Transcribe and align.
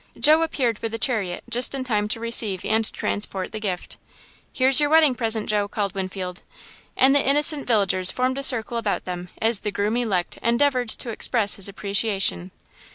Joe 0.19 0.41
appeared 0.41 0.79
with 0.79 0.93
the 0.93 0.97
chariot 0.97 1.43
just 1.47 1.75
in 1.75 1.83
time 1.83 2.07
to 2.07 2.19
receive 2.19 2.65
and 2.65 2.91
transport 2.91 3.51
the 3.51 3.59
gift. 3.59 3.97
"Here's 4.51 4.79
your 4.79 4.89
wedding 4.89 5.13
present, 5.13 5.47
Joe!" 5.47 5.67
called 5.67 5.93
Winfield, 5.93 6.41
and 6.97 7.13
the 7.15 7.23
innocent 7.23 7.67
villagers 7.67 8.09
formed 8.09 8.39
a 8.39 8.41
circle 8.41 8.77
about 8.77 9.05
them 9.05 9.29
as 9.39 9.59
the 9.59 9.69
groom 9.69 9.97
elect 9.97 10.37
endeavoured 10.41 10.89
to 10.89 11.11
express 11.11 11.53
his 11.57 11.69
appreciation. 11.69 12.49